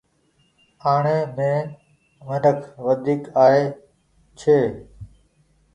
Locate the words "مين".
1.35-1.59